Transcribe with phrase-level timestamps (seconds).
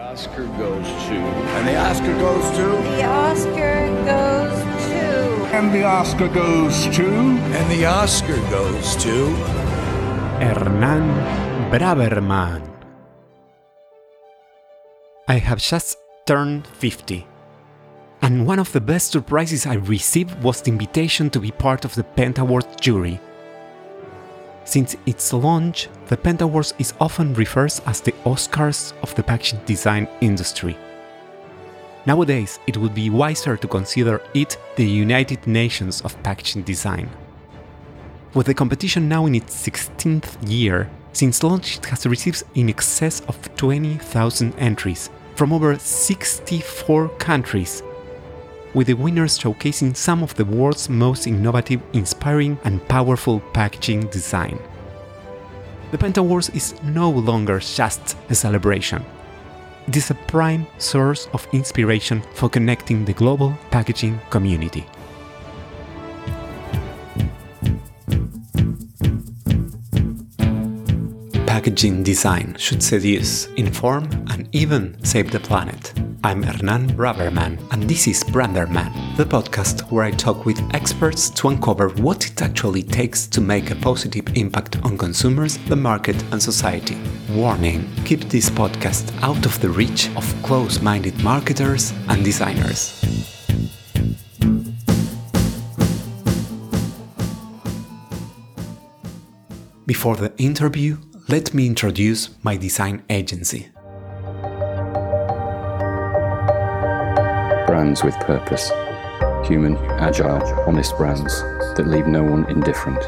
[0.00, 1.18] Oscar goes to.
[1.56, 2.66] And the Oscar goes to.
[2.96, 5.56] The Oscar goes to.
[5.56, 7.06] And the Oscar goes to.
[7.06, 9.26] And the Oscar goes to.
[10.40, 11.06] Hernán
[11.70, 12.62] Braverman.
[15.28, 17.26] I have just turned 50.
[18.22, 21.94] And one of the best surprises I received was the invitation to be part of
[21.94, 23.20] the Pentawards jury.
[24.70, 30.06] Since its launch, the Pentawards is often referred as the Oscars of the packaging design
[30.20, 30.76] industry.
[32.06, 37.10] Nowadays, it would be wiser to consider it the United Nations of packaging design.
[38.32, 43.22] With the competition now in its 16th year, since launch it has received in excess
[43.26, 47.82] of 20,000 entries from over 64 countries
[48.74, 54.58] with the winners showcasing some of the world's most innovative, inspiring, and powerful packaging design.
[55.90, 59.04] The Pentawards is no longer just a celebration.
[59.88, 64.86] It is a prime source of inspiration for connecting the global packaging community.
[71.46, 75.92] Packaging design should seduce, inform, and even save the planet.
[76.22, 81.48] I'm Hernán Braverman, and this is Branderman, the podcast where I talk with experts to
[81.48, 86.42] uncover what it actually takes to make a positive impact on consumers, the market, and
[86.42, 86.98] society.
[87.30, 93.00] Warning keep this podcast out of the reach of close minded marketers and designers.
[99.86, 100.98] Before the interview,
[101.28, 103.70] let me introduce my design agency.
[107.80, 108.70] Brands with purpose.
[109.48, 111.40] Human, agile, honest brands
[111.76, 113.00] that leave no one indifferent.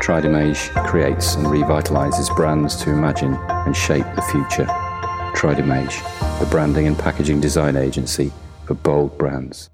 [0.00, 4.66] Tridimage creates and revitalizes brands to imagine and shape the future.
[5.34, 5.98] Tridimage,
[6.38, 8.30] the branding and packaging design agency
[8.64, 9.70] for bold brands.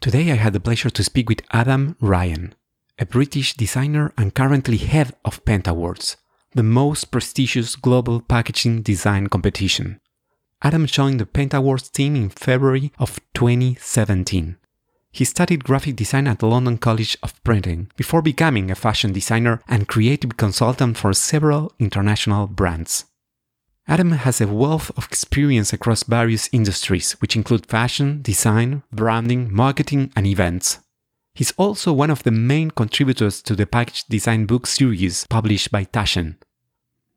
[0.00, 2.56] Today I had the pleasure to speak with Adam Ryan,
[2.98, 6.16] a British designer and currently head of Pentawards,
[6.56, 10.00] the most prestigious global packaging design competition.
[10.62, 14.56] Adam joined the Pentawards team in February of 2017.
[15.10, 19.62] He studied graphic design at the London College of Printing before becoming a fashion designer
[19.66, 23.06] and creative consultant for several international brands.
[23.88, 30.12] Adam has a wealth of experience across various industries, which include fashion, design, branding, marketing,
[30.14, 30.78] and events.
[31.34, 35.86] He's also one of the main contributors to the package design book series published by
[35.86, 36.36] Taschen.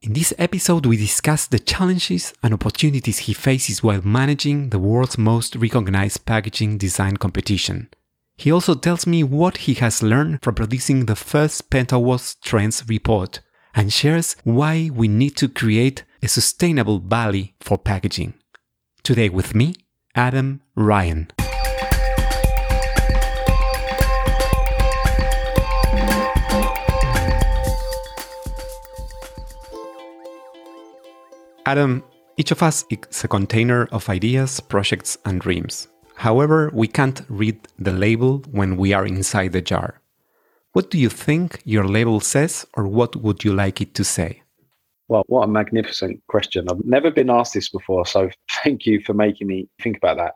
[0.04, 5.18] In this episode, we discuss the challenges and opportunities he faces while managing the world's
[5.18, 7.88] most recognized packaging design competition.
[8.36, 13.40] He also tells me what he has learned from producing the first Pentawards Trends report
[13.74, 18.34] and shares why we need to create a sustainable valley for packaging.
[19.04, 19.74] Today with me,
[20.16, 21.30] Adam Ryan.
[31.66, 32.04] Adam,
[32.36, 35.88] each of us is a container of ideas, projects, and dreams.
[36.16, 40.02] However, we can't read the label when we are inside the jar.
[40.74, 44.42] What do you think your label says, or what would you like it to say?
[45.08, 46.68] Well, what a magnificent question.
[46.70, 48.30] I've never been asked this before, so
[48.64, 50.34] thank you for making me think about that.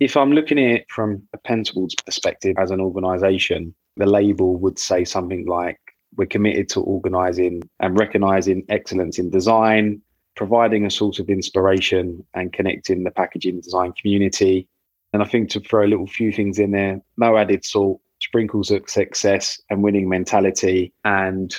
[0.00, 4.80] If I'm looking at it from a Pentawards perspective as an organization, the label would
[4.80, 5.78] say something like
[6.16, 10.00] we're committed to organizing and recognizing excellence in design,
[10.36, 14.68] providing a source of inspiration and connecting the packaging design community.
[15.12, 18.70] And I think to throw a little few things in there, no added salt, sprinkles
[18.70, 21.54] of success and winning mentality, and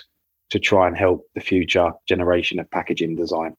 [0.49, 3.55] to try and help the future generation of packaging design.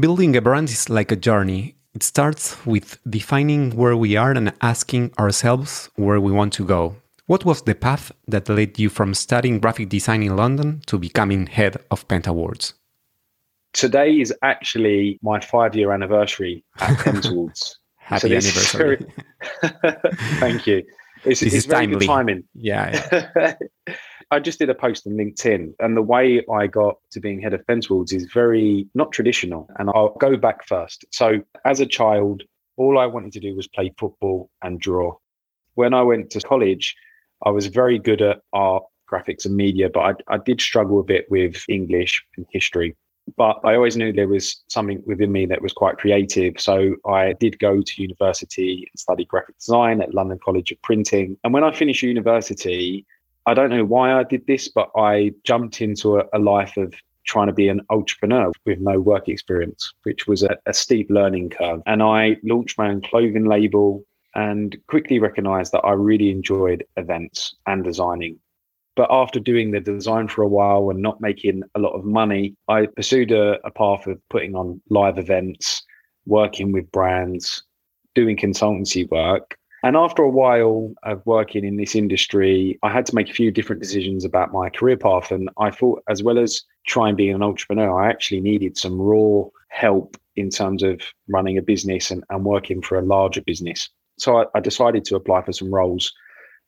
[0.00, 1.76] Building a brand is like a journey.
[1.94, 6.96] It starts with defining where we are and asking ourselves where we want to go.
[7.26, 11.46] What was the path that led you from studying graphic design in London to becoming
[11.46, 12.74] head of Pentawards?
[13.76, 17.76] Today is actually my five year anniversary at Pentawards.
[17.96, 19.06] Happy so anniversary.
[19.62, 19.94] Very...
[20.40, 20.82] Thank you.
[21.26, 21.98] It's, this it's very timely.
[21.98, 22.44] good timing.
[22.54, 23.26] Yeah.
[23.36, 23.54] yeah.
[24.30, 27.52] I just did a post on LinkedIn, and the way I got to being head
[27.52, 29.68] of Pentawards is very not traditional.
[29.78, 31.04] And I'll go back first.
[31.12, 32.44] So, as a child,
[32.78, 35.16] all I wanted to do was play football and draw.
[35.74, 36.96] When I went to college,
[37.44, 41.04] I was very good at art, graphics, and media, but I, I did struggle a
[41.04, 42.96] bit with English and history.
[43.36, 46.54] But I always knew there was something within me that was quite creative.
[46.58, 51.36] So I did go to university and study graphic design at London College of Printing.
[51.42, 53.04] And when I finished university,
[53.46, 56.94] I don't know why I did this, but I jumped into a, a life of
[57.26, 61.50] trying to be an entrepreneur with no work experience, which was a, a steep learning
[61.50, 61.82] curve.
[61.86, 67.56] And I launched my own clothing label and quickly recognized that I really enjoyed events
[67.66, 68.38] and designing.
[68.96, 72.56] But after doing the design for a while and not making a lot of money,
[72.68, 75.82] I pursued a, a path of putting on live events,
[76.24, 77.62] working with brands,
[78.14, 79.56] doing consultancy work.
[79.82, 83.50] And after a while of working in this industry, I had to make a few
[83.50, 85.30] different decisions about my career path.
[85.30, 89.44] And I thought, as well as trying being an entrepreneur, I actually needed some raw
[89.68, 93.88] help in terms of running a business and, and working for a larger business.
[94.18, 96.12] So I, I decided to apply for some roles.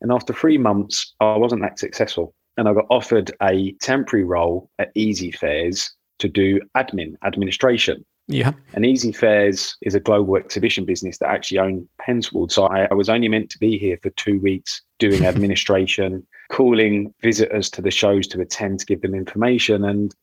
[0.00, 2.35] And after three months, I wasn't that successful.
[2.56, 8.05] And I got offered a temporary role at Easyfairs to do admin, administration.
[8.29, 8.53] Yeah.
[8.75, 12.53] And Easyfairs is a global exhibition business that actually own Pentawards.
[12.53, 17.15] So I, I was only meant to be here for two weeks doing administration, calling
[17.23, 19.85] visitors to the shows to attend to give them information.
[19.85, 20.15] And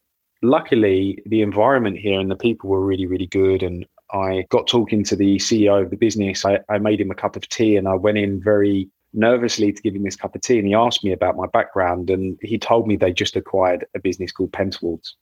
[0.44, 3.64] luckily, the environment here and the people were really, really good.
[3.64, 6.46] And I got talking to the CEO of the business.
[6.46, 9.82] I, I made him a cup of tea and I went in very nervously to
[9.82, 10.60] give him this cup of tea.
[10.60, 12.10] And he asked me about my background.
[12.10, 15.16] And he told me they just acquired a business called Pentawards.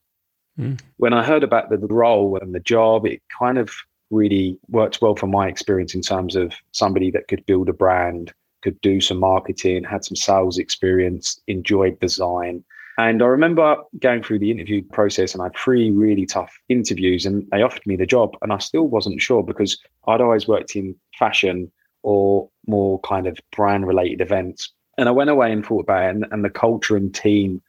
[0.59, 0.79] Mm.
[0.97, 3.71] When I heard about the role and the job, it kind of
[4.11, 8.31] really worked well for my experience in terms of somebody that could build a brand,
[8.61, 12.63] could do some marketing, had some sales experience, enjoyed design.
[12.97, 17.25] And I remember going through the interview process and I had three really tough interviews
[17.25, 18.37] and they offered me the job.
[18.43, 21.71] And I still wasn't sure because I'd always worked in fashion
[22.03, 24.71] or more kind of brand related events.
[24.97, 27.61] And I went away and thought about it and, and the culture and team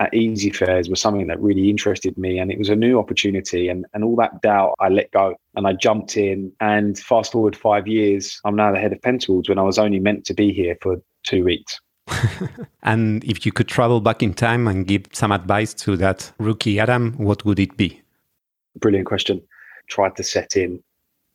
[0.00, 3.84] at Easyfairs was something that really interested me and it was a new opportunity and,
[3.94, 7.88] and all that doubt I let go and I jumped in and fast forward five
[7.88, 10.76] years, I'm now the head of Pentawards when I was only meant to be here
[10.80, 11.80] for two weeks.
[12.84, 16.78] and if you could travel back in time and give some advice to that rookie
[16.78, 18.00] Adam, what would it be?
[18.78, 19.42] Brilliant question.
[19.88, 20.82] Tried to set in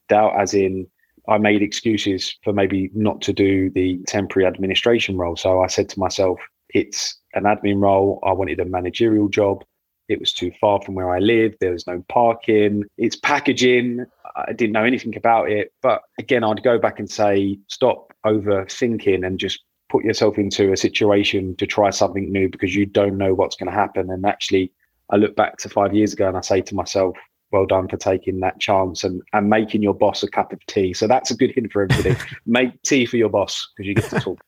[0.09, 0.87] doubt as in
[1.27, 5.35] I made excuses for maybe not to do the temporary administration role.
[5.35, 6.39] So I said to myself,
[6.69, 8.19] it's an admin role.
[8.23, 9.63] I wanted a managerial job.
[10.09, 11.57] It was too far from where I lived.
[11.59, 12.83] There was no parking.
[12.97, 14.05] It's packaging.
[14.35, 15.71] I didn't know anything about it.
[15.81, 20.77] But again, I'd go back and say, stop overthinking and just put yourself into a
[20.77, 24.09] situation to try something new because you don't know what's going to happen.
[24.11, 24.71] And actually,
[25.09, 27.15] I look back to five years ago and I say to myself,
[27.53, 30.93] well done for taking that chance and, and making your boss a cup of tea.
[30.93, 32.17] So that's a good hint for everybody.
[32.45, 34.39] Make tea for your boss because you get to talk.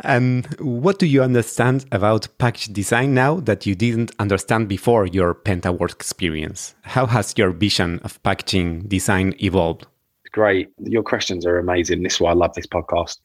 [0.00, 5.06] And um, what do you understand about package design now that you didn't understand before
[5.06, 6.74] your Pentawards experience?
[6.82, 9.86] How has your vision of packaging design evolved?
[10.32, 10.68] Great.
[10.78, 12.02] Your questions are amazing.
[12.02, 13.18] This is why I love this podcast.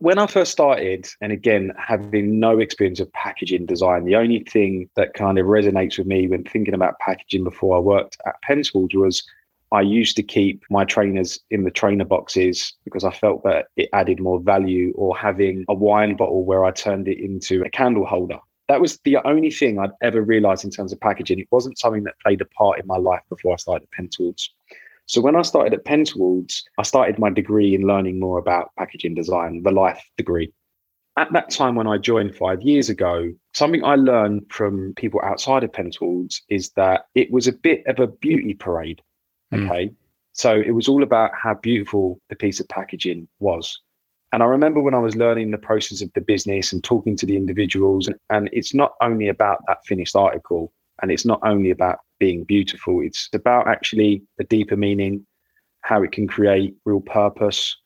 [0.00, 4.88] When I first started, and again, having no experience of packaging design, the only thing
[4.94, 8.94] that kind of resonates with me when thinking about packaging before I worked at Pentawards
[8.94, 9.24] was
[9.72, 13.88] I used to keep my trainers in the trainer boxes because I felt that it
[13.92, 18.06] added more value, or having a wine bottle where I turned it into a candle
[18.06, 18.38] holder.
[18.68, 21.40] That was the only thing I'd ever realized in terms of packaging.
[21.40, 24.50] It wasn't something that played a part in my life before I started at Pentawards.
[25.08, 29.14] So when I started at Pentawards, I started my degree in learning more about packaging
[29.14, 30.52] design, the life degree.
[31.16, 35.64] At that time when I joined five years ago, something I learned from people outside
[35.64, 39.00] of Pentawards is that it was a bit of a beauty parade.
[39.52, 39.64] Mm.
[39.64, 39.86] Okay.
[39.86, 39.94] Mm.
[40.34, 43.80] So it was all about how beautiful the piece of packaging was.
[44.32, 47.24] And I remember when I was learning the process of the business and talking to
[47.24, 51.70] the individuals, and, and it's not only about that finished article and it's not only
[51.70, 55.26] about being beautiful, it's about actually a deeper meaning,
[55.82, 57.76] how it can create real purpose,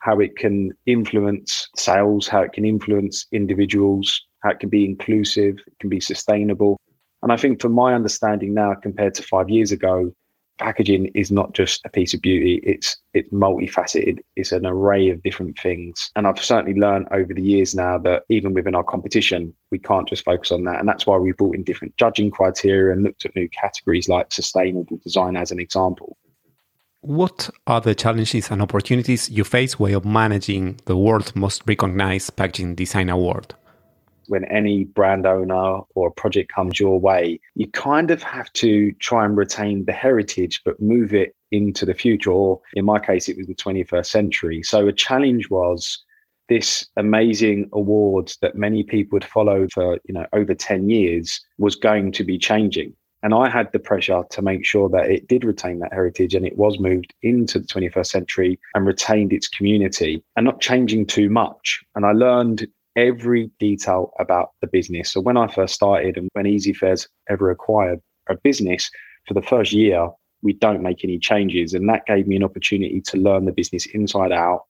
[0.00, 5.56] how it can influence sales, how it can influence individuals, how it can be inclusive,
[5.66, 6.76] it can be sustainable.
[7.22, 10.12] And I think from my understanding now compared to five years ago,
[10.58, 14.18] packaging is not just a piece of beauty it's it's multifaceted.
[14.36, 16.10] It's an array of different things.
[16.16, 20.08] And i've certainly learned over the years now that even within our competition we can't
[20.08, 20.80] just focus on that.
[20.80, 24.32] And that's why we brought in different judging criteria and looked at new categories like
[24.32, 26.16] sustainable design as an example.
[27.00, 32.74] What are the challenges and opportunities you face while managing the world's most recognized packaging
[32.74, 33.54] design award
[34.28, 39.24] when any brand owner or project comes your way, you kind of have to try
[39.24, 42.30] and retain the heritage, but move it into the future.
[42.30, 44.62] Or in my case, it was the 21st century.
[44.62, 46.02] So a challenge was
[46.48, 51.74] this amazing award that many people had followed for you know over 10 years was
[51.74, 55.44] going to be changing and i had the pressure to make sure that it did
[55.44, 60.22] retain that heritage and it was moved into the 21st century and retained its community
[60.36, 62.66] and not changing too much and i learned
[62.96, 65.12] every detail about the business.
[65.12, 68.90] So when I first started and when Easyfairs ever acquired a business,
[69.26, 70.08] for the first year,
[70.42, 71.74] we don't make any changes.
[71.74, 74.62] And that gave me an opportunity to learn the business inside out.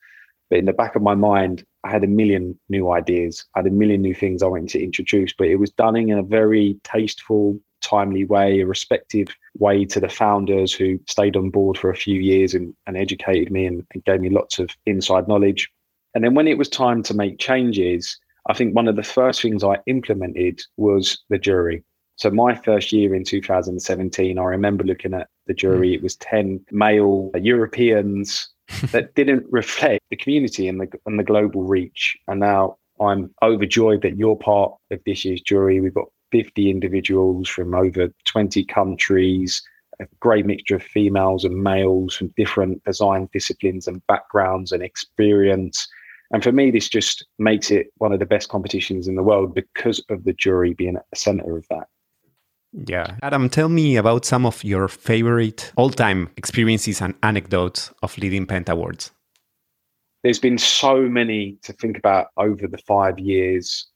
[0.49, 3.45] But in the back of my mind, I had a million new ideas.
[3.54, 6.12] I had a million new things I wanted to introduce, but it was done in
[6.12, 9.28] a very tasteful, timely way, a respective
[9.59, 13.50] way to the founders who stayed on board for a few years and, and educated
[13.50, 15.71] me and, and gave me lots of inside knowledge.
[16.16, 18.18] And then when it was time to make changes,
[18.49, 21.85] I think one of the first things I implemented was the jury.
[22.16, 25.90] So my first year in 2017, I remember looking at the jury.
[25.90, 25.94] Mm.
[25.96, 28.49] It was 10 male Europeans
[28.92, 32.16] that didn't reflect the community and the and the global reach.
[32.28, 35.82] And now I'm overjoyed that you're part of this year's jury.
[35.82, 39.62] We've got 50 individuals from over 20 countries,
[40.00, 45.87] a great mixture of females and males from different design disciplines and backgrounds and experience.
[46.33, 49.54] And for me, this just makes it one of the best competitions in the world
[49.54, 51.88] because of the jury being at the center of that.
[52.73, 53.16] Yeah.
[53.23, 58.47] Adam, tell me about some of your favorite all time experiences and anecdotes of leading
[58.47, 59.12] Pentawards.
[60.23, 63.87] There's been so many to think about over the five years.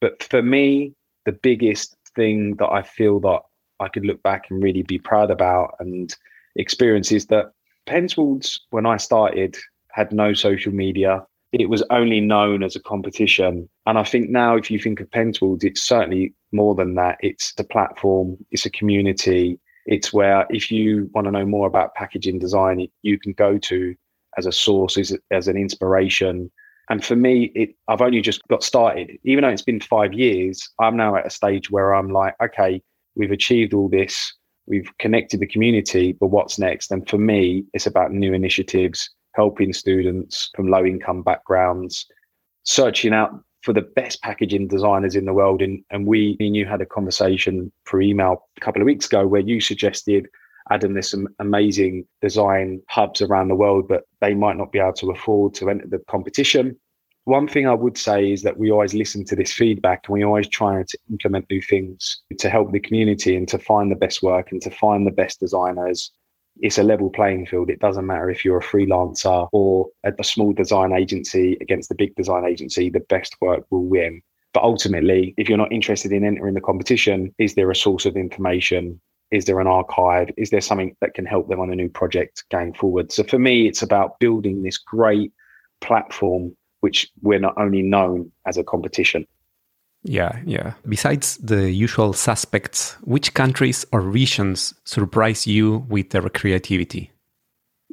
[0.00, 0.94] But for me,
[1.26, 3.40] the biggest thing that I feel that
[3.80, 6.14] I could look back and really be proud about and
[6.56, 7.52] experience is that
[7.86, 9.56] Pentawards, when I started,
[9.90, 13.68] had no social media it was only known as a competition.
[13.86, 17.18] And I think now, if you think of Pentaward, it's certainly more than that.
[17.20, 19.58] It's the platform, it's a community.
[19.86, 23.94] It's where if you want to know more about packaging design, you can go to
[24.38, 26.50] as a source, as, as an inspiration.
[26.88, 29.18] And for me, it I've only just got started.
[29.24, 32.80] Even though it's been five years, I'm now at a stage where I'm like, okay,
[33.16, 34.32] we've achieved all this,
[34.66, 36.92] we've connected the community, but what's next?
[36.92, 42.06] And for me, it's about new initiatives helping students from low income backgrounds,
[42.64, 45.62] searching out for the best packaging designers in the world.
[45.62, 49.26] And, and we and you had a conversation for email a couple of weeks ago
[49.26, 50.28] where you suggested,
[50.70, 54.92] Adam, there's some amazing design hubs around the world, but they might not be able
[54.94, 56.76] to afford to enter the competition.
[57.24, 60.24] One thing I would say is that we always listen to this feedback and we
[60.24, 64.22] always try to implement new things to help the community and to find the best
[64.22, 66.10] work and to find the best designers
[66.60, 67.70] it's a level playing field.
[67.70, 71.94] It doesn't matter if you're a freelancer or a, a small design agency against the
[71.94, 74.22] big design agency, the best work will win.
[74.52, 78.16] But ultimately, if you're not interested in entering the competition, is there a source of
[78.16, 79.00] information?
[79.30, 80.30] Is there an archive?
[80.36, 83.12] Is there something that can help them on a new project going forward?
[83.12, 85.32] So for me, it's about building this great
[85.80, 89.26] platform, which we're not only known as a competition.
[90.02, 90.74] Yeah, yeah.
[90.88, 97.10] Besides the usual suspects, which countries or regions surprise you with their creativity?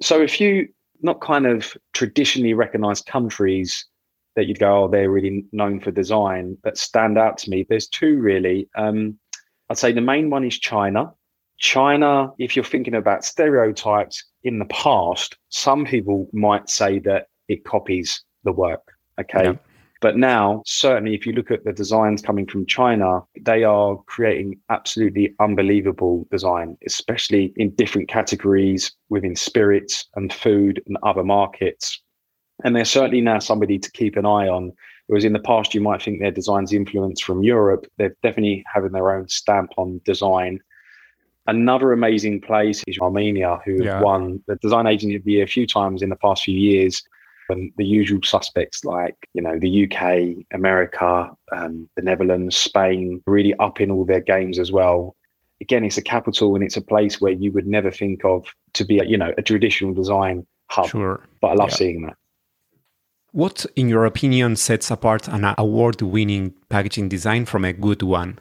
[0.02, 0.70] So, a few
[1.02, 3.86] not kind of traditionally recognized countries
[4.36, 7.66] that you'd go, oh, they're really known for design that stand out to me.
[7.68, 8.70] There's two really.
[8.76, 9.18] Um,
[9.70, 11.12] I'd say the main one is China.
[11.60, 17.66] China, if you're thinking about stereotypes in the past, some people might say that it
[17.66, 18.94] copies the work.
[19.20, 19.44] Okay.
[19.44, 19.54] Yeah.
[20.00, 24.60] But now, certainly, if you look at the designs coming from China, they are creating
[24.70, 32.00] absolutely unbelievable design, especially in different categories within spirits and food and other markets.
[32.64, 34.72] And they're certainly now somebody to keep an eye on.
[35.08, 37.88] Whereas in the past, you might think their design's influence from Europe.
[37.98, 40.60] They're definitely having their own stamp on design.
[41.48, 43.94] Another amazing place is Armenia, who yeah.
[43.94, 46.58] have won the Design Agency of the Year a few times in the past few
[46.58, 47.02] years
[47.50, 53.54] and the usual suspects like you know the UK, America, um, the Netherlands, Spain, really
[53.56, 55.16] up in all their games as well.
[55.62, 58.86] Again, it's a capital and it's a place where you would never think of to
[58.86, 60.90] be a, you know a traditional design hub.
[60.90, 61.76] Sure, but I love yeah.
[61.76, 62.18] seeing that.
[63.32, 68.40] What, in your opinion, sets apart an award-winning packaging design from a good one?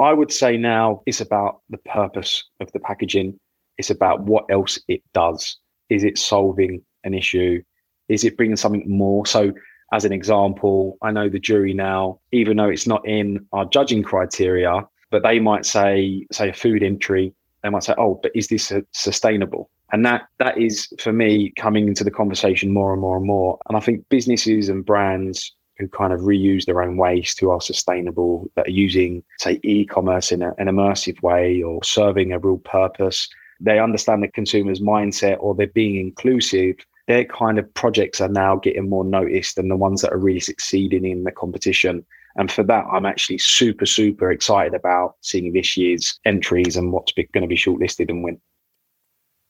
[0.00, 3.38] I would say now it's about the purpose of the packaging.
[3.78, 5.58] It's about what else it does.
[5.88, 7.62] Is it solving an issue?
[8.10, 9.24] Is it bringing something more?
[9.24, 9.52] So,
[9.92, 14.02] as an example, I know the jury now, even though it's not in our judging
[14.02, 18.48] criteria, but they might say, say a food entry, they might say, oh, but is
[18.48, 19.70] this sustainable?
[19.92, 23.58] And that that is for me coming into the conversation more and more and more.
[23.68, 27.60] And I think businesses and brands who kind of reuse their own waste, who are
[27.60, 32.58] sustainable, that are using, say, e-commerce in a, an immersive way or serving a real
[32.58, 33.28] purpose,
[33.60, 36.76] they understand the consumer's mindset or they're being inclusive
[37.10, 40.38] their kind of projects are now getting more noticed than the ones that are really
[40.38, 42.06] succeeding in the competition.
[42.36, 47.12] And for that, I'm actually super, super excited about seeing this year's entries and what's
[47.12, 48.40] going to be shortlisted and win.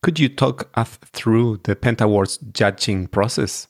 [0.02, 3.69] Could you talk us through the Pentawards judging process?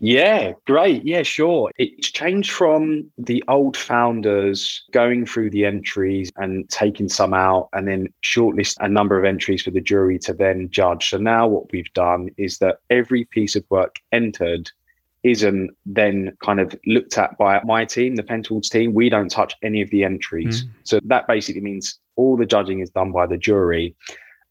[0.00, 1.04] Yeah, great.
[1.04, 1.70] Yeah, sure.
[1.76, 7.88] It's changed from the old founders going through the entries and taking some out and
[7.88, 11.08] then shortlist a number of entries for the jury to then judge.
[11.08, 14.70] So now what we've done is that every piece of work entered
[15.22, 18.94] isn't then kind of looked at by my team, the Pentawards team.
[18.94, 20.64] We don't touch any of the entries.
[20.64, 20.70] Mm.
[20.84, 23.96] So that basically means all the judging is done by the jury.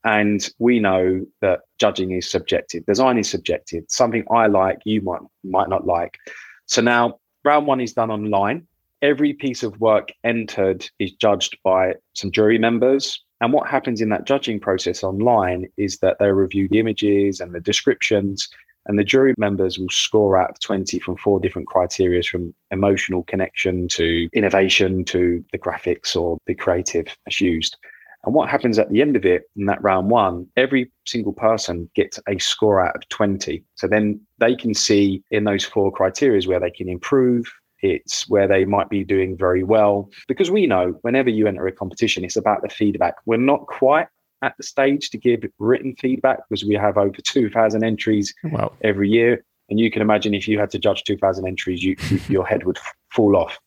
[0.03, 2.85] And we know that judging is subjective.
[2.85, 3.83] Design is subjective.
[3.87, 6.17] Something I like, you might might not like.
[6.65, 8.67] So now round one is done online.
[9.01, 13.23] Every piece of work entered is judged by some jury members.
[13.41, 17.53] And what happens in that judging process online is that they review the images and
[17.53, 18.49] the descriptions,
[18.87, 23.23] and the jury members will score out of 20 from four different criteria from emotional
[23.23, 27.77] connection to innovation to the graphics or the creative as used.
[28.25, 31.89] And what happens at the end of it in that round one, every single person
[31.95, 33.63] gets a score out of 20.
[33.75, 37.45] So then they can see in those four criteria where they can improve.
[37.81, 40.09] It's where they might be doing very well.
[40.27, 43.15] Because we know whenever you enter a competition, it's about the feedback.
[43.25, 44.07] We're not quite
[44.41, 48.73] at the stage to give written feedback because we have over 2,000 entries Wow.
[48.83, 49.43] every year.
[49.69, 52.65] And you can imagine if you had to judge 2,000 entries, you, you, your head
[52.65, 52.79] would
[53.11, 53.57] fall off.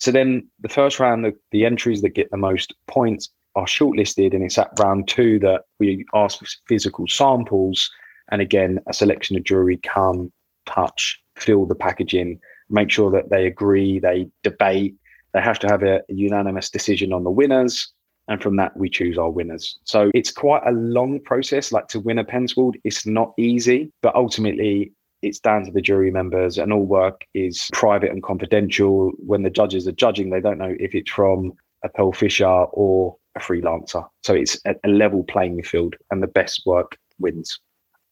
[0.00, 4.34] So then the first round, the, the entries that get the most points are shortlisted,
[4.34, 7.90] and it's at round two that we ask for physical samples.
[8.30, 10.32] And again, a selection of jury come,
[10.66, 12.40] touch, feel the packaging,
[12.70, 14.94] make sure that they agree, they debate.
[15.32, 17.92] They have to have a, unanimous decision on the winners.
[18.28, 19.78] And from that, we choose our winners.
[19.84, 21.72] So it's quite a long process.
[21.72, 26.10] Like to win a Pentaward, it's not easy, but ultimately, it's down to the jury
[26.10, 29.10] members, and all work is private and confidential.
[29.18, 33.40] When the judges are judging, they don't know if it's from a Pearlfisher or a
[33.40, 34.06] freelancer.
[34.22, 37.58] So it's a, a level playing field, and the best work wins.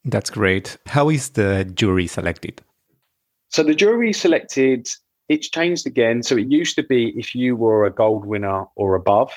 [0.04, 0.78] That's great.
[0.86, 2.62] How is the jury selected?
[3.48, 4.88] So the jury selected,
[5.28, 6.22] it's changed again.
[6.22, 9.32] So it used to be if you were a gold winner or above,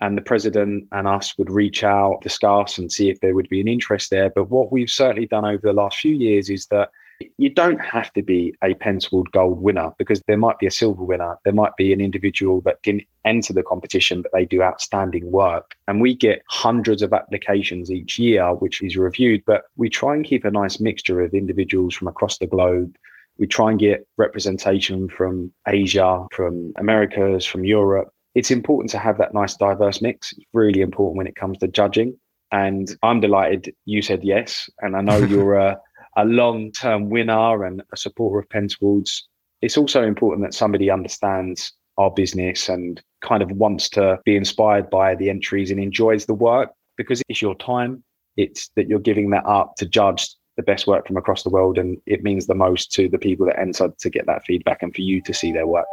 [0.00, 3.60] and the president and us would reach out, discuss, and see if there would be
[3.60, 4.30] an interest there.
[4.30, 6.90] But what we've certainly done over the last few years is that
[7.38, 11.02] you don't have to be a Pentaward Gold winner because there might be a silver
[11.02, 11.38] winner.
[11.44, 15.74] There might be an individual that can enter the competition, but they do outstanding work.
[15.88, 19.42] And we get hundreds of applications each year, which is reviewed.
[19.46, 22.96] But we try and keep a nice mixture of individuals from across the globe.
[23.38, 28.12] We try and get representation from Asia, from Americas, from Europe.
[28.34, 30.32] It's important to have that nice diverse mix.
[30.32, 32.18] It's really important when it comes to judging.
[32.52, 34.68] And I'm delighted you said yes.
[34.80, 35.80] And I know you're a
[36.16, 39.22] a long term winner and a supporter of Pentawards.
[39.62, 44.88] It's also important that somebody understands our business and kind of wants to be inspired
[44.88, 48.02] by the entries and enjoys the work because it's your time.
[48.36, 51.78] It's that you're giving that up to judge the best work from across the world.
[51.78, 54.94] And it means the most to the people that enter to get that feedback and
[54.94, 55.86] for you to see their work.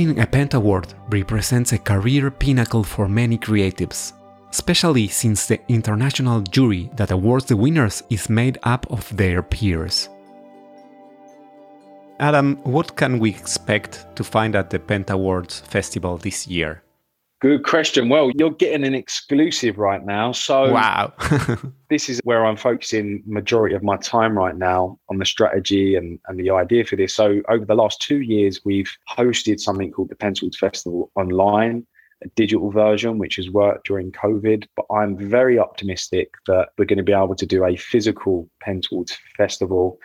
[0.00, 4.14] Winning a Pentaward represents a career pinnacle for many creatives,
[4.50, 10.08] especially since the international jury that awards the winners is made up of their peers.
[12.18, 16.82] Adam, what can we expect to find at the Pentawards Festival this year?
[17.40, 18.10] Good question.
[18.10, 20.32] Well, you're getting an exclusive right now.
[20.32, 21.14] So Wow!
[21.88, 26.18] this is where I'm focusing majority of my time right now on the strategy and,
[26.28, 27.14] and the idea for this.
[27.14, 31.86] So over the last two years, we've hosted something called the Pentawards Festival online,
[32.22, 34.66] a digital version, which has worked during COVID.
[34.76, 39.16] But I'm very optimistic that we're going to be able to do a physical Pentawards
[39.38, 39.98] Festival.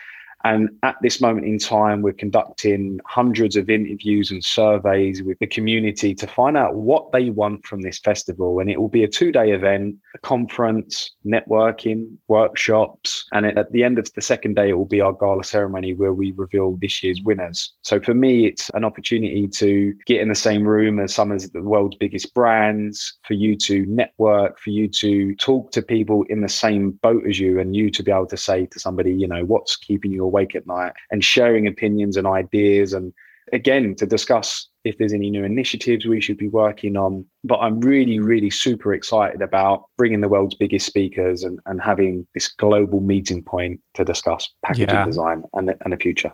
[0.46, 5.48] And at this moment in time, we're conducting hundreds of interviews and surveys with the
[5.48, 8.60] community to find out what they want from this festival.
[8.60, 13.26] And it will be a two day event, a conference, networking, workshops.
[13.34, 16.14] And at the end of the second day, it will be our gala ceremony where
[16.14, 17.74] we reveal this year's winners.
[17.82, 21.52] So for me, it's an opportunity to get in the same room as some of
[21.54, 26.42] the world's biggest brands, for you to network, for you to talk to people in
[26.42, 29.28] the same boat as you, and you to be able to say to somebody, you
[29.28, 33.14] know, what's keeping you awake at night and sharing opinions and ideas and
[33.54, 37.80] again to discuss if there's any new initiatives we should be working on but i'm
[37.80, 43.00] really really super excited about bringing the world's biggest speakers and, and having this global
[43.00, 45.06] meeting point to discuss packaging Yeah.
[45.06, 46.34] design and the, and the future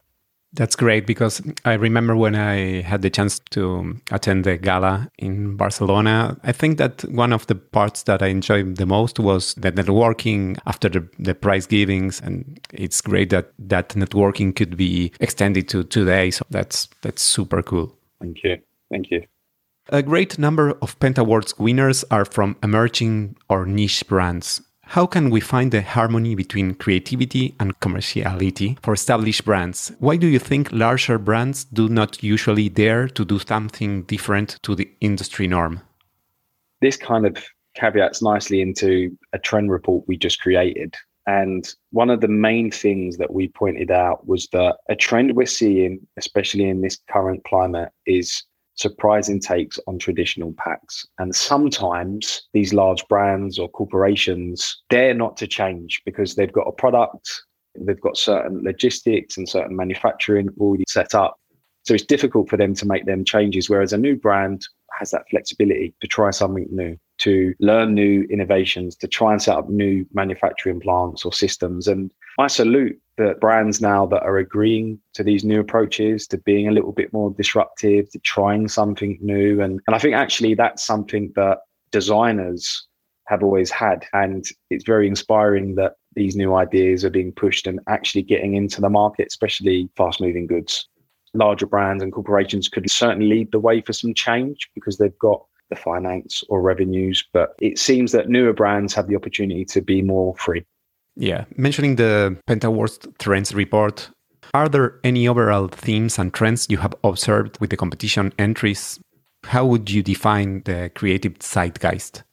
[0.53, 5.55] That's great because I remember when I had the chance to attend the gala in
[5.55, 6.37] Barcelona.
[6.43, 10.57] I think that one of the parts that I enjoyed the most was the networking
[10.65, 15.85] after the, the prize givings, and it's great that that networking could be extended to
[15.85, 16.31] today.
[16.31, 17.95] So that's that's super cool.
[18.19, 18.57] thank you
[18.89, 19.23] thank you
[19.89, 24.61] A great number of Pentawards winners are from emerging or niche brands.
[24.91, 29.93] How can we find the harmony between creativity and commerciality for established brands?
[29.99, 34.75] Why do you think larger brands do not usually dare to do something different to
[34.75, 35.80] the industry norm?
[36.82, 37.38] This kind of
[37.73, 40.93] caveats nicely into a trend report we just created.
[41.25, 45.45] And one of the main things that we pointed out was that a trend we're
[45.45, 48.43] seeing, especially in this current climate, is
[48.81, 51.05] surprising takes on traditional packs.
[51.19, 56.71] And sometimes these large brands or corporations dare not to change because they've got a
[56.71, 57.43] product,
[57.79, 61.37] they've got certain logistics and certain manufacturing already set up.
[61.83, 63.69] So it's difficult for them to make them changes.
[63.69, 64.67] Whereas a new brand
[64.99, 69.57] has that flexibility to try something new, to learn new innovations, to try and set
[69.57, 71.87] up new manufacturing plants or systems.
[71.87, 76.67] And I salute the brands now that are agreeing to these new approaches, to being
[76.67, 79.61] a little bit more disruptive, to trying something new.
[79.61, 81.59] And, and I think actually that's something that
[81.91, 82.87] designers
[83.27, 84.05] have always had.
[84.13, 88.81] And it's very inspiring that these new ideas are being pushed and actually getting into
[88.81, 90.87] the market, especially fast moving goods.
[91.33, 95.45] Larger brands and corporations could certainly lead the way for some change because they've got
[95.69, 97.25] the finance or revenues.
[97.31, 100.65] But it seems that newer brands have the opportunity to be more free.
[101.15, 104.10] Yeah, mentioning the Pentawards Trends report,
[104.54, 109.00] are there any overall themes and trends you have observed with the competition entries?
[109.43, 112.24] How would you define the creative zeitgeist?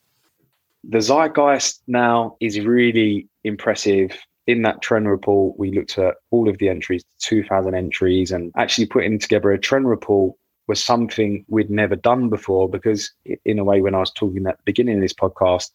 [0.85, 4.17] The zeitgeist now is really impressive.
[4.47, 8.87] In that trend report, we looked at all of the entries, 2,000 entries, and actually
[8.87, 10.35] putting together a trend report
[10.67, 13.11] was something we'd never done before because,
[13.45, 15.71] in a way, when I was talking at the beginning of this podcast,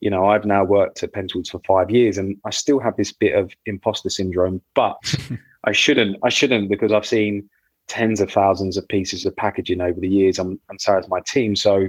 [0.00, 3.12] you know, I've now worked at Pentawards for five years and I still have this
[3.12, 4.96] bit of imposter syndrome, but
[5.64, 7.48] I shouldn't, I shouldn't because I've seen
[7.86, 11.20] tens of thousands of pieces of packaging over the years and, and so has my
[11.20, 11.54] team.
[11.54, 11.88] So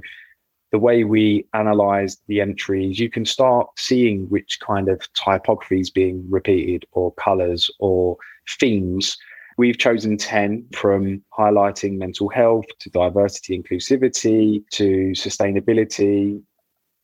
[0.71, 5.89] the way we analyze the entries, you can start seeing which kind of typography is
[5.89, 8.17] being repeated or colors or
[8.60, 9.17] themes.
[9.58, 16.41] We've chosen 10 from highlighting mental health to diversity, inclusivity to sustainability,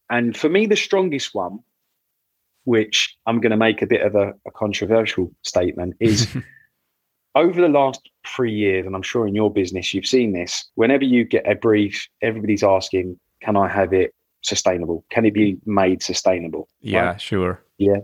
[0.10, 1.60] and for me, the strongest one,
[2.63, 6.28] which I'm going to make a bit of a, a controversial statement, is
[7.36, 11.04] over the last three years, and I'm sure in your business you've seen this, whenever
[11.04, 15.06] you get a brief, everybody's asking, can I have it sustainable?
[15.10, 16.67] Can it be made sustainable?
[16.82, 17.22] Yeah, right?
[17.22, 17.63] sure.
[17.78, 18.00] Yeah.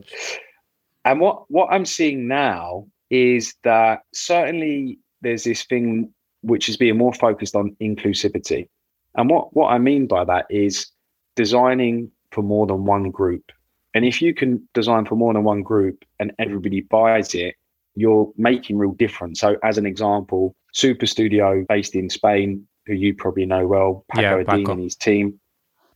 [1.05, 6.97] And what, what I'm seeing now is that certainly there's this thing which is being
[6.97, 8.67] more focused on inclusivity.
[9.15, 10.87] And what, what I mean by that is
[11.35, 13.51] designing for more than one group.
[13.93, 17.55] And if you can design for more than one group and everybody buys it,
[17.95, 19.39] you're making real difference.
[19.39, 24.39] So, as an example, Super Studio, based in Spain, who you probably know well, Paco
[24.39, 25.39] yeah, Dean and his team,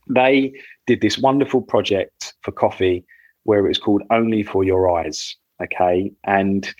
[0.08, 0.52] they
[0.86, 3.04] did this wonderful project for coffee
[3.44, 5.36] where it was called Only for Your Eyes.
[5.62, 6.12] Okay.
[6.24, 6.72] And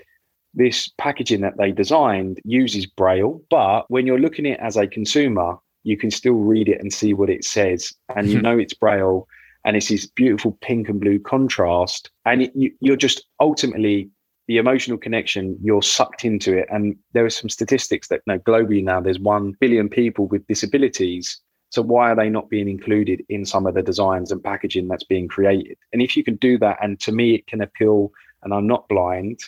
[0.54, 4.86] this packaging that they designed uses Braille, but when you're looking at it as a
[4.86, 8.42] consumer, you can still read it and see what it says, and you mm-hmm.
[8.44, 9.26] know it's braille,
[9.64, 14.10] and it's this beautiful pink and blue contrast, and it, you, you're just ultimately
[14.46, 16.66] the emotional connection you're sucked into it.
[16.70, 20.46] And there are some statistics that you know globally now there's 1 billion people with
[20.46, 21.38] disabilities.
[21.70, 25.04] So why are they not being included in some of the designs and packaging that's
[25.04, 25.76] being created?
[25.92, 28.10] And if you can do that and to me it can appeal
[28.42, 29.40] and i'm not blind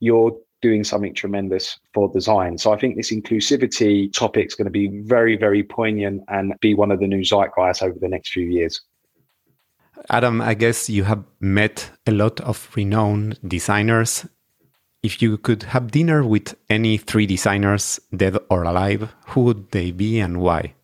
[0.00, 2.56] you're doing something tremendous for design.
[2.56, 6.74] So I think this inclusivity topic is going to be very, very poignant and be
[6.74, 8.80] one of the new zeitgeists over the next few years.
[10.08, 14.26] Adam, I guess you have met a lot of renowned designers.
[15.02, 19.90] If you could have dinner with any three designers, dead or alive, who would they
[19.90, 20.74] be and why?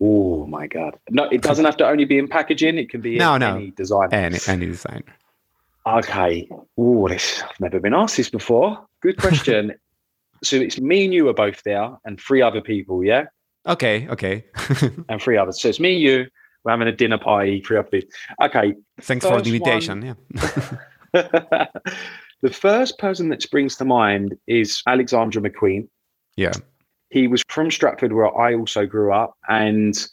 [0.00, 0.98] Oh my God.
[1.10, 3.56] No, it doesn't have to only be in packaging, it can be no, no.
[3.56, 4.14] any designer.
[4.14, 5.16] Any, any designer.
[5.98, 6.48] Okay.
[6.76, 8.86] Oh, this I've never been asked this before.
[9.02, 9.74] Good question.
[10.42, 13.04] so it's me and you are both there, and three other people.
[13.04, 13.26] Yeah.
[13.66, 14.08] Okay.
[14.08, 14.44] Okay.
[15.08, 15.60] and three others.
[15.60, 16.26] So it's me and you.
[16.64, 17.62] We're having a dinner party.
[17.62, 18.10] Three other people.
[18.42, 18.74] Okay.
[19.00, 20.00] Thanks for the invitation.
[20.00, 20.16] One,
[21.12, 21.66] yeah.
[22.42, 25.88] the first person that springs to mind is Alexander McQueen.
[26.36, 26.52] Yeah.
[27.10, 30.06] He was from Stratford, where I also grew up, and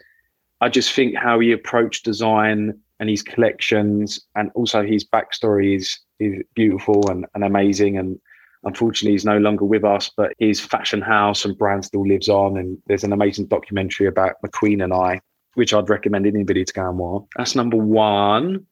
[0.61, 5.99] I just think how he approached design and his collections and also his backstory is,
[6.19, 7.97] is beautiful and, and amazing.
[7.97, 8.19] And
[8.63, 12.57] unfortunately, he's no longer with us, but his fashion house and brand still lives on.
[12.57, 15.21] And there's an amazing documentary about McQueen and I,
[15.53, 17.25] which I'd recommend anybody to go and watch.
[17.37, 18.65] That's number one.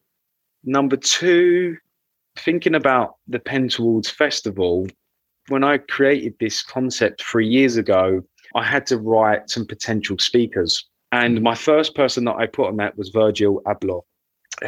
[0.63, 1.77] Number two,
[2.35, 4.87] thinking about the Pentawards Festival,
[5.49, 8.23] when I created this concept three years ago,
[8.55, 12.77] I had to write some potential speakers And my first person that I put on
[12.77, 14.01] that was Virgil Abloh,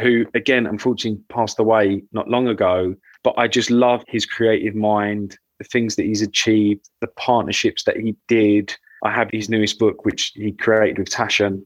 [0.02, 2.96] who again, unfortunately, passed away not long ago.
[3.24, 7.98] But I just love his creative mind, the things that he's achieved, the partnerships that
[7.98, 8.76] he did.
[9.04, 11.64] I have his newest book, which he created with Taschen,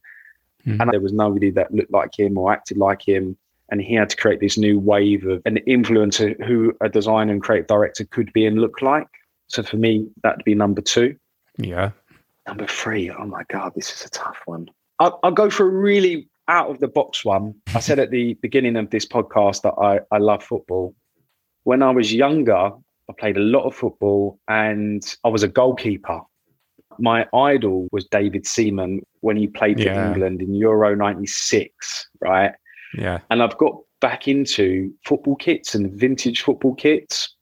[0.66, 0.82] Mhm.
[0.82, 3.38] and there was nobody that looked like him or acted like him.
[3.70, 7.42] And he had to create this new wave of an influencer who a designer and
[7.42, 9.08] creative director could be and look like.
[9.48, 11.16] So for me, that'd be number two.
[11.58, 11.92] Yeah.
[12.48, 14.70] Number three, oh my God, this is a tough one.
[15.00, 17.54] I'll, I'll go for a really out of the box one.
[17.76, 20.96] I said at the beginning of this podcast that I, I love football.
[21.64, 22.72] When I was younger,
[23.10, 26.22] I played a lot of football and I was a goalkeeper.
[27.00, 30.08] My idol was David Seaman when he played for Yeah.
[30.10, 32.52] England in Euro 96, right?
[32.98, 33.20] Yeah.
[33.30, 37.34] and I've got back into football kits and vintage football kits.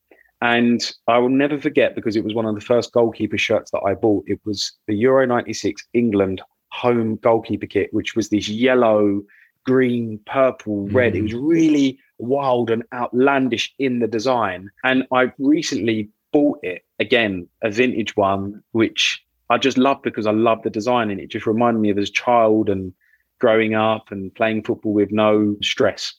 [0.42, 3.82] And I will never forget because it was one of the first goalkeeper shirts that
[3.86, 4.24] I bought.
[4.28, 9.22] It was the Euro 96 England home goalkeeper kit, which was this yellow,
[9.66, 11.16] green, purple, red.
[11.16, 11.24] It hmm.
[11.26, 14.70] was really wild and outlandish in the design.
[14.84, 20.32] And I recently bought it again, a vintage one, which I just love because I
[20.32, 22.94] love the design and it just reminded me of as a child and
[23.40, 26.14] growing up and playing football with no stress.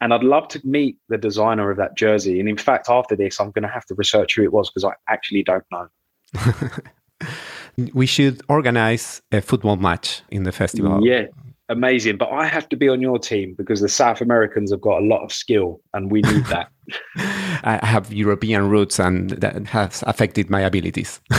[0.00, 2.38] And I'd love to meet the designer of that jersey.
[2.40, 4.84] And in fact, after this, I'm going to have to research who it was because
[4.84, 5.88] I actually don't know.
[7.94, 11.06] We should organize a football match in the festival.
[11.06, 11.26] Yeah,
[11.68, 12.18] amazing.
[12.18, 15.04] But I have to be on your team because the South Americans have got a
[15.04, 16.70] lot of skill and we need that.
[17.62, 21.20] I have European roots and that has affected my abilities.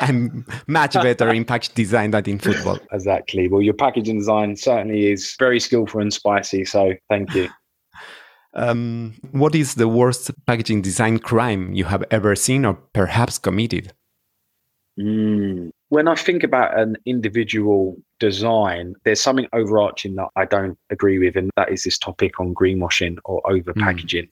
[0.00, 2.78] I'm much better in package design than in football.
[2.92, 3.48] exactly.
[3.48, 6.64] Well, your packaging design certainly is very skillful and spicy.
[6.64, 7.48] So thank you.
[8.54, 13.92] Um, what is the worst packaging design crime you have ever seen or perhaps committed?
[14.98, 15.70] Mm.
[15.90, 21.34] When I think about an individual design, there's something overarching that I don't agree with,
[21.36, 24.28] and that is this topic on greenwashing or over packaging.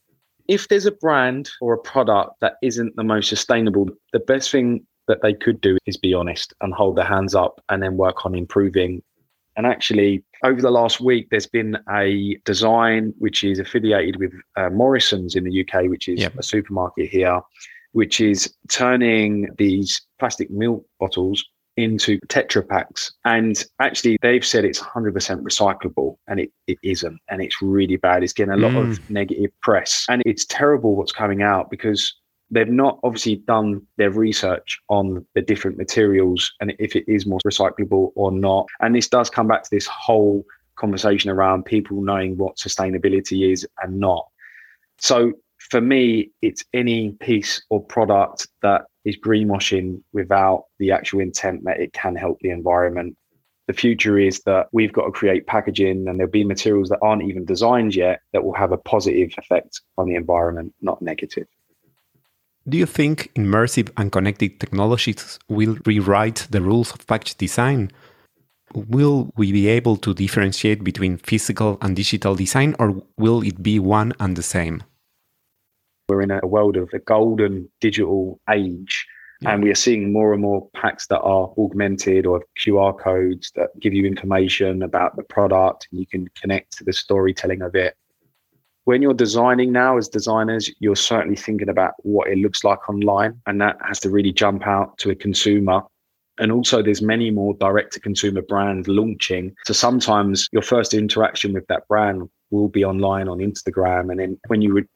[0.49, 4.87] If there's a brand or a product that isn't the most sustainable, the best thing
[5.09, 8.27] that they could do is be honest and hold their hands up and then work
[8.27, 9.03] on improving.
[9.57, 14.69] And actually, over the last week, there's been a design which is affiliated with uh,
[14.69, 16.35] Morrison's in the UK, which is Yep.
[16.38, 17.40] a supermarket here,
[17.97, 21.43] which is turning these plastic milk bottles
[21.79, 23.11] into Tetra packs.
[23.25, 27.19] And actually, they've said it's 100% recyclable, and it, it isn't.
[27.31, 28.23] And it's really bad.
[28.23, 29.11] It's getting a lot of mm.
[29.11, 30.05] negative press.
[30.11, 32.15] And it's terrible what's coming out because
[32.51, 37.41] they've not obviously done their research on the different materials and if it is more
[37.47, 38.67] recyclable or not.
[38.81, 43.67] And this does come back to this whole conversation around people knowing what sustainability is
[43.83, 44.27] and not.
[44.99, 45.33] So
[45.71, 51.81] for me, it's any piece or product that is greenwashing without the actual intent that
[51.81, 53.17] it can help the environment.
[53.67, 57.25] The future is that we've got to create packaging and there'll be materials that aren't
[57.25, 61.47] even designed yet that will have a positive effect on the environment, not negative.
[62.69, 67.93] Do you think immersive and connected technologies will rewrite the rules of package design?
[68.75, 73.79] Will we be able to differentiate between physical and digital design, or will it be
[73.79, 74.83] one and the same?
[76.09, 79.05] We're in a world of the golden digital age,
[79.45, 83.71] and we are seeing more and more packs that are augmented or QR codes that
[83.81, 87.97] give you information about the product and you can connect to the storytelling of it.
[88.85, 93.40] When you're designing now as designers, you're certainly thinking about what it looks like online,
[93.47, 95.83] and that has to really jump out to a consumer.
[96.38, 99.57] And also, there's many more direct to consumer brands launching.
[99.66, 104.12] So sometimes your first interaction with that brand will be online on Instagram.
[104.12, 104.87] And then when you would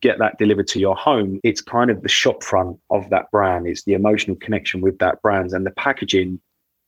[0.00, 3.66] get that delivered to your home, it's kind of the shop front of that brand.
[3.66, 5.52] It's the emotional connection with that brand.
[5.52, 6.40] And the packaging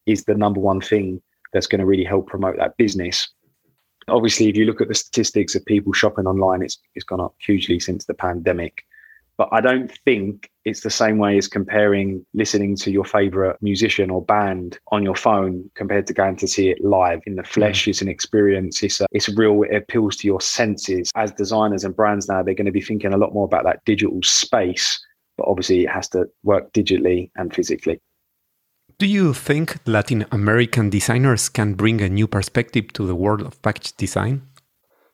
[0.07, 3.29] is the number one thing that's going to really help promote that business.
[4.09, 7.35] Obviously, if you look at the statistics of people shopping online, it's, it's gone up
[7.39, 8.83] hugely since the pandemic.
[9.39, 14.11] But I don't think it's the same way as comparing listening to your favorite musician
[14.11, 17.87] or band on your phone compared to going to see it live in the flesh.
[17.87, 18.83] It's an experience.
[18.83, 19.63] It's a, it's real.
[19.63, 21.13] It appeals to your senses.
[21.15, 23.85] As designers and brands now, they're going to be thinking a lot more about that
[23.85, 25.01] digital space.
[25.37, 28.01] But obviously, it has to work digitally and physically.
[28.99, 33.63] Do you think Latin American designers can bring a new perspective to the world of
[33.63, 34.43] package design?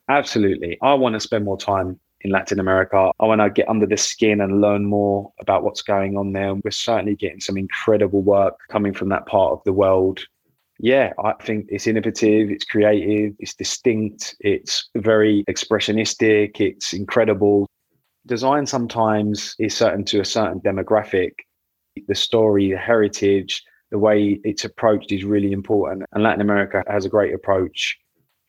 [0.09, 0.79] Absolutely.
[0.81, 2.97] I want to spend more time in Latin America.
[2.97, 6.33] Oh, I want to get under the skin and learn more about what's going on
[6.33, 6.55] there.
[6.55, 10.25] We're certainly getting some incredible work coming from that part of the world.
[10.81, 17.69] Yeah, I think it's innovative, it's creative, it's distinct, it's very expressionistic, it's incredible.
[18.27, 21.33] Design sometimes is certain to a certain demographic.
[22.09, 26.05] The story, the heritage, the way it's approached is really important.
[26.13, 27.97] And Latin America has a great approach.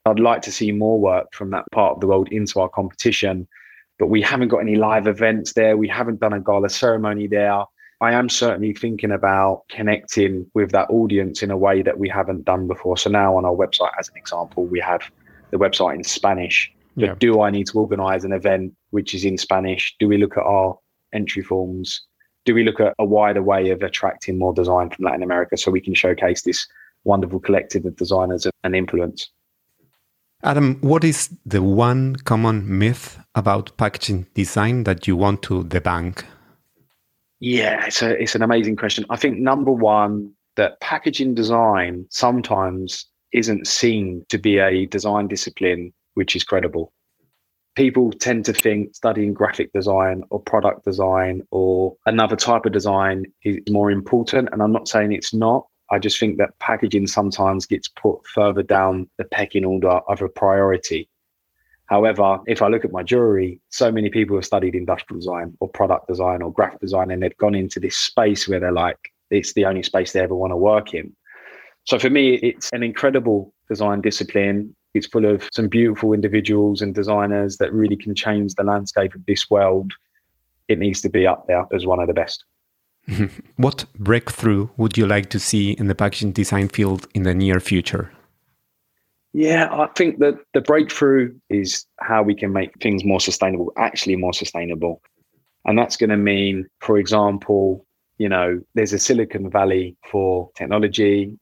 [0.08, 3.48] I'd like to see more work from that part of the world into our competition,
[3.97, 5.77] but we haven't got any live events there.
[5.77, 7.63] We haven't done a gala ceremony there.
[8.01, 12.43] I am certainly thinking about connecting with that audience in a way that we haven't
[12.43, 12.97] done before.
[12.97, 15.01] So now on our website, as an example, we have
[15.51, 16.71] the website in Spanish.
[16.95, 17.15] But Yeah.
[17.19, 19.95] do I need to organize an event which is in Spanish?
[19.99, 20.77] Do we look at our
[21.13, 22.01] entry forms?
[22.43, 25.71] Do we look at a wider way of attracting more design from Latin America so
[25.71, 26.67] we can showcase this
[27.05, 29.31] wonderful collective of designers and influence?
[30.45, 36.23] Adam, what is the one common myth about packaging design that you want to debunk?
[37.39, 39.05] Yeah, it's a it's an amazing question.
[39.10, 45.91] I think number one that packaging design sometimes isn't seen to be a design discipline
[46.13, 46.93] which is credible.
[47.75, 53.25] People tend to think studying graphic design or product design or another type of design
[53.43, 54.49] is more important.
[54.51, 55.65] And I'm not saying it's not.
[55.91, 60.30] I just think that packaging sometimes gets put further down the pecking order of a
[60.30, 61.10] priority.
[61.86, 65.69] However, if I look at my jury, so many people have studied industrial design or
[65.69, 68.98] product design or graphic design, and they've gone into this space where they're like,
[69.30, 71.15] it's the only space they ever want to work in.
[71.84, 74.76] So for me, it's an incredible design discipline.
[74.95, 79.24] It's full of some beautiful individuals and designers that really can change the landscape of
[79.28, 79.91] this world.
[80.67, 82.43] It needs to be up there as one of the best.
[83.58, 87.60] What breakthrough would you like to see in the packaging design field in the near
[87.60, 88.12] future?
[89.34, 94.15] Yeah, I think that the breakthrough is how we can make things more sustainable, actually
[94.15, 95.02] more sustainable.
[95.65, 97.86] And that's going to mean, for example,
[98.18, 101.38] you know, there's a Silicon Valley for technology.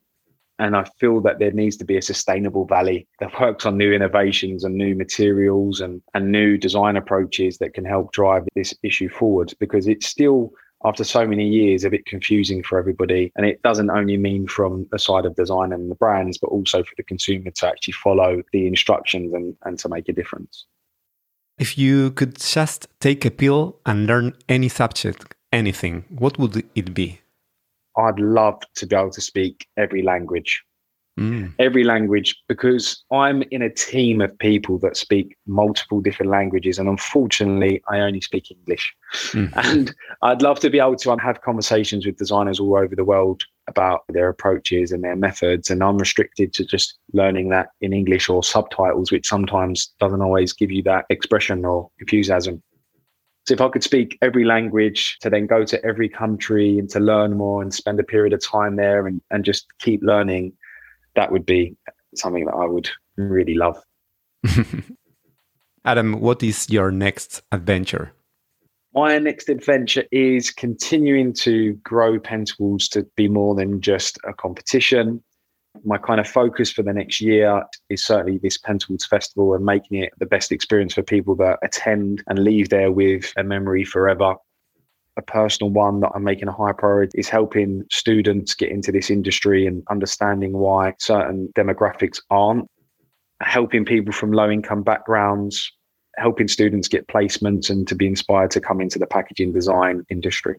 [0.58, 3.92] And I feel that there needs to be a sustainable valley that works on new
[3.92, 9.08] innovations and new materials and, and new design approaches that can help drive this issue
[9.08, 10.52] forward because it's still
[10.84, 13.32] after so many years a bit confusing for everybody.
[13.36, 16.82] And it doesn't only mean from the side of design and the brands but also
[16.82, 20.66] for the consumer to actually follow the instructions and, and to make a difference.
[21.58, 26.94] If you could just take a pill and learn any subject, anything, what would it
[26.94, 27.20] be?
[27.96, 30.64] i'd love to be able to speak every language
[31.16, 31.54] Mm.
[31.60, 36.76] every language because I'm in a team of people that speak multiple different languages.
[36.76, 38.92] And unfortunately, I only speak English.
[39.30, 39.52] Mm.
[39.64, 43.44] And I'd love to be able to have conversations with designers all over the world
[43.68, 45.70] about their approaches and their methods.
[45.70, 50.52] And I'm restricted to just learning that in English or subtitles, which sometimes doesn't always
[50.52, 52.60] give you that expression or enthusiasm.
[53.46, 56.98] So if I could speak every language to then go to every country and to
[56.98, 60.54] learn more and spend a period of time there and, and just keep learning,
[61.16, 61.76] that would be
[62.14, 63.76] something that I would really love.
[65.84, 68.12] Adam, what is your next adventure?
[68.94, 75.22] My next adventure is continuing to grow Pentawards to be more than just a competition.
[75.84, 80.00] My kind of focus for the next year is certainly this Pentawards Festival and making
[80.00, 84.36] it the best experience for people that attend and leave there with a memory forever.
[85.16, 89.10] A personal one that I'm making a high priority is helping students get into this
[89.10, 92.68] industry and understanding why certain demographics aren't,
[93.40, 95.70] helping people from low income backgrounds,
[96.16, 100.56] helping students get placements and to be inspired to come into the packaging design industry.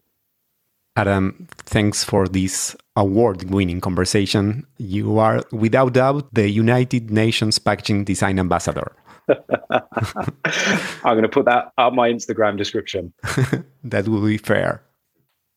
[0.97, 4.65] Adam, thanks for this award winning conversation.
[4.77, 8.95] You are, without doubt, the United Nations Packaging Design Ambassador.
[9.27, 13.11] I'm going to put that on my Instagram description.
[13.83, 14.81] that will be fair.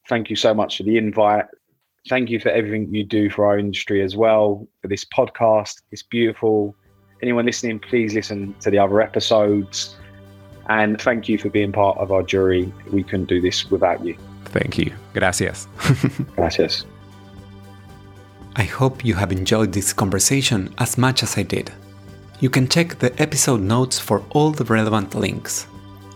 [0.09, 1.45] Thank you so much for the invite.
[2.09, 5.83] Thank you for everything you do for our industry as well, for this podcast.
[5.93, 6.75] It's beautiful.
[7.23, 9.95] Anyone listening, please listen to the other episodes.
[10.69, 12.73] And thank you for being part of our jury.
[12.91, 14.17] We couldn't do this without you.
[14.53, 14.93] Thank you.
[15.15, 15.69] Gracias.
[16.37, 16.87] Gracias.
[18.57, 21.71] I hope you have enjoyed this conversation as much as I did.
[22.41, 25.67] You can check the episode notes for all the relevant links.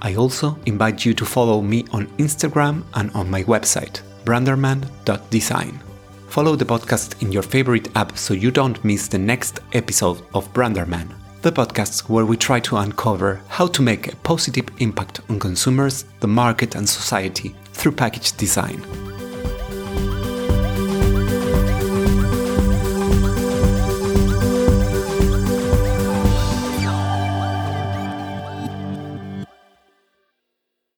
[0.01, 5.81] I also invite you to follow me on Instagram and on my website, branderman.design.
[6.29, 10.53] Follow the podcast in your favorite app so you don't miss the next episode of
[10.53, 15.39] Branderman, the podcast where we try to uncover how to make a positive impact on
[15.39, 19.12] consumers, the market, and society through package design.